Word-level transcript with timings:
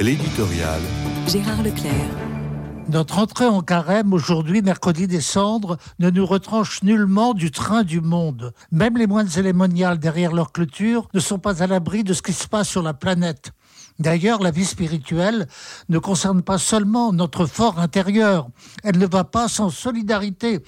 L'éditorial. 0.00 0.80
Gérard 1.28 1.62
Leclerc. 1.62 1.92
Notre 2.88 3.18
entrée 3.18 3.44
en 3.44 3.60
carême 3.60 4.14
aujourd'hui, 4.14 4.62
mercredi 4.62 5.06
des 5.06 5.20
cendres, 5.20 5.76
ne 5.98 6.08
nous 6.08 6.24
retranche 6.24 6.82
nullement 6.82 7.34
du 7.34 7.50
train 7.50 7.82
du 7.82 8.00
monde. 8.00 8.54
Même 8.72 8.96
les 8.96 9.06
moines 9.06 9.28
cérémoniales 9.28 9.98
derrière 9.98 10.32
leur 10.32 10.52
clôture 10.52 11.06
ne 11.12 11.20
sont 11.20 11.38
pas 11.38 11.62
à 11.62 11.66
l'abri 11.66 12.02
de 12.02 12.14
ce 12.14 12.22
qui 12.22 12.32
se 12.32 12.48
passe 12.48 12.70
sur 12.70 12.82
la 12.82 12.94
planète. 12.94 13.52
D'ailleurs, 14.00 14.42
la 14.42 14.50
vie 14.50 14.64
spirituelle 14.64 15.46
ne 15.90 15.98
concerne 15.98 16.40
pas 16.40 16.56
seulement 16.56 17.12
notre 17.12 17.44
fort 17.44 17.78
intérieur. 17.78 18.48
Elle 18.82 18.96
ne 18.96 19.06
va 19.06 19.24
pas 19.24 19.46
sans 19.46 19.68
solidarité 19.68 20.60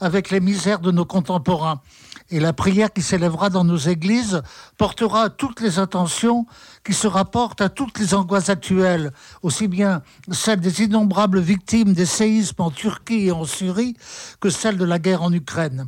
avec 0.00 0.30
les 0.30 0.40
misères 0.40 0.80
de 0.80 0.90
nos 0.90 1.04
contemporains. 1.04 1.80
Et 2.30 2.40
la 2.40 2.52
prière 2.52 2.92
qui 2.92 3.02
s'élèvera 3.02 3.48
dans 3.48 3.62
nos 3.62 3.76
églises 3.76 4.42
portera 4.76 5.30
toutes 5.30 5.60
les 5.60 5.78
intentions 5.78 6.46
qui 6.84 6.92
se 6.92 7.06
rapportent 7.06 7.60
à 7.60 7.68
toutes 7.68 7.96
les 8.00 8.12
angoisses 8.12 8.50
actuelles, 8.50 9.12
aussi 9.42 9.68
bien 9.68 10.02
celles 10.32 10.60
des 10.60 10.82
innombrables 10.82 11.40
victimes 11.40 11.92
des 11.92 12.06
séismes 12.06 12.60
en 12.60 12.72
Turquie 12.72 13.26
et 13.26 13.32
en 13.32 13.44
Syrie 13.44 13.96
que 14.40 14.50
celles 14.50 14.78
de 14.78 14.84
la 14.84 14.98
guerre 14.98 15.22
en 15.22 15.32
Ukraine. 15.32 15.86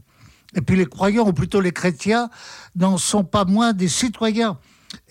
Et 0.55 0.60
puis 0.60 0.77
les 0.77 0.86
croyants, 0.86 1.27
ou 1.27 1.32
plutôt 1.32 1.60
les 1.60 1.72
chrétiens, 1.72 2.30
n'en 2.77 2.96
sont 2.96 3.24
pas 3.24 3.44
moins 3.44 3.72
des 3.72 3.88
citoyens. 3.88 4.58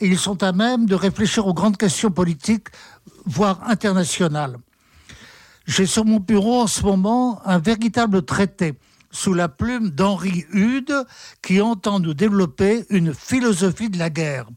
Et 0.02 0.08
ils 0.08 0.18
sont 0.18 0.42
à 0.42 0.52
même 0.52 0.88
de 0.88 0.96
réfléchir 0.96 1.46
aux 1.46 1.54
grandes 1.54 1.78
questions 1.78 2.10
politiques, 2.10 2.70
voire 3.26 3.62
internationales. 3.70 4.58
J'ai 5.68 5.86
sur 5.86 6.06
mon 6.06 6.20
bureau 6.20 6.62
en 6.62 6.68
ce 6.68 6.82
moment 6.82 7.40
un 7.46 7.60
véritable 7.60 8.24
traité 8.24 8.74
sous 9.12 9.36
la 9.36 9.48
plume 9.48 9.92
d'Henri 9.92 10.46
Hude 10.52 11.06
qui 11.44 11.62
entend 11.62 12.00
nous 12.00 12.16
développer 12.16 12.86
une 12.90 13.14
philosophie 13.14 13.90
de 13.90 14.00
la 14.00 14.10
guerre. 14.10 14.48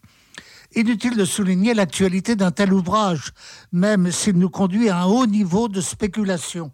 Inutile 0.75 1.17
de 1.17 1.25
souligner 1.27 1.75
l'actualité 1.75 2.37
d'un 2.37 2.51
tel 2.51 2.73
ouvrage, 2.73 3.33
même 3.71 4.11
s'il 4.11 4.39
nous 4.39 4.51
conduit 4.51 4.89
à 4.89 5.03
un 5.03 5.05
haut 5.05 5.27
niveau 5.27 5.69
de 5.69 5.81
spéculation. 5.81 6.73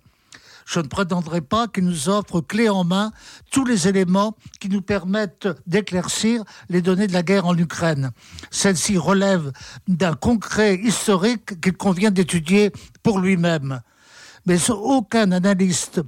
Je 0.70 0.78
ne 0.78 0.86
prétendrai 0.86 1.40
pas 1.40 1.66
qu'il 1.66 1.84
nous 1.84 2.08
offre 2.08 2.40
clé 2.40 2.68
en 2.68 2.84
main 2.84 3.10
tous 3.50 3.64
les 3.64 3.88
éléments 3.88 4.36
qui 4.60 4.68
nous 4.68 4.82
permettent 4.82 5.48
d'éclaircir 5.66 6.44
les 6.68 6.80
données 6.80 7.08
de 7.08 7.12
la 7.12 7.24
guerre 7.24 7.46
en 7.46 7.58
Ukraine. 7.58 8.12
Celle-ci 8.52 8.96
relève 8.96 9.50
d'un 9.88 10.14
concret 10.14 10.76
historique 10.76 11.60
qu'il 11.60 11.72
convient 11.72 12.12
d'étudier 12.12 12.70
pour 13.02 13.18
lui-même. 13.18 13.80
Mais 14.46 14.70
aucun 14.70 15.32
analyste 15.32 16.02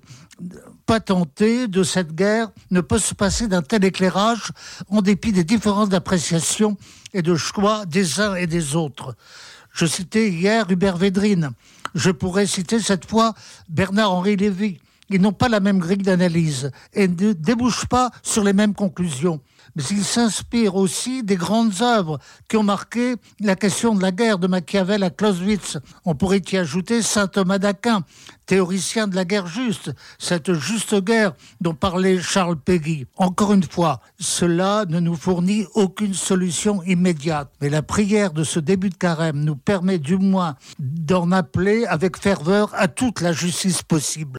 patenté 0.86 1.66
de 1.66 1.82
cette 1.82 2.14
guerre 2.14 2.52
ne 2.70 2.80
peut 2.80 3.00
se 3.00 3.14
passer 3.14 3.48
d'un 3.48 3.62
tel 3.62 3.84
éclairage 3.84 4.52
en 4.88 5.02
dépit 5.02 5.32
des 5.32 5.44
différences 5.44 5.88
d'appréciation 5.88 6.76
et 7.12 7.22
de 7.22 7.34
choix 7.34 7.84
des 7.84 8.20
uns 8.20 8.36
et 8.36 8.47
des 8.47 8.76
autres. 8.76 9.16
Je 9.72 9.86
citais 9.86 10.30
hier 10.30 10.70
Hubert 10.70 10.98
Védrine. 10.98 11.50
Je 11.94 12.10
pourrais 12.10 12.46
citer 12.46 12.80
cette 12.80 13.04
fois 13.08 13.34
Bernard-Henri 13.68 14.36
Lévy. 14.36 14.78
Ils 15.12 15.20
n'ont 15.20 15.32
pas 15.32 15.48
la 15.48 15.60
même 15.60 15.78
grille 15.78 15.98
d'analyse 15.98 16.70
et 16.94 17.06
ne 17.06 17.32
débouchent 17.32 17.86
pas 17.86 18.10
sur 18.22 18.44
les 18.44 18.52
mêmes 18.52 18.74
conclusions 18.74 19.41
mais 19.74 19.82
il 19.91 20.04
s'inspire 20.04 20.77
aussi 20.77 21.22
des 21.22 21.36
grandes 21.36 21.80
œuvres 21.80 22.19
qui 22.48 22.56
ont 22.56 22.62
marqué 22.62 23.16
la 23.41 23.56
question 23.56 23.94
de 23.94 24.02
la 24.02 24.12
guerre 24.12 24.38
de 24.38 24.46
Machiavel 24.46 25.02
à 25.02 25.10
Clausewitz. 25.10 25.78
On 26.04 26.14
pourrait 26.14 26.42
y 26.52 26.56
ajouter 26.56 27.02
saint 27.02 27.27
Thomas 27.27 27.58
d'Aquin, 27.58 28.04
théoricien 28.46 29.08
de 29.08 29.16
la 29.16 29.24
guerre 29.24 29.46
juste, 29.46 29.92
cette 30.19 30.52
juste 30.52 30.94
guerre 31.02 31.32
dont 31.60 31.74
parlait 31.74 32.20
Charles 32.20 32.58
Péguy. 32.58 33.06
Encore 33.16 33.52
une 33.52 33.62
fois, 33.62 34.00
cela 34.19 34.84
ne 34.88 35.00
nous 35.00 35.16
fournit 35.16 35.66
aucune 35.74 36.14
solution 36.14 36.82
immédiate, 36.82 37.50
mais 37.60 37.70
la 37.70 37.82
prière 37.82 38.32
de 38.32 38.44
ce 38.44 38.60
début 38.60 38.91
de 38.91 38.94
carême 38.94 39.41
nous 39.41 39.56
permet 39.56 39.98
du 39.98 40.16
moins 40.16 40.56
d'en 40.78 41.32
appeler 41.32 41.86
avec 41.86 42.19
ferveur 42.19 42.70
à 42.74 42.88
toute 42.88 43.20
la 43.20 43.32
justice 43.32 43.82
possible. 43.82 44.30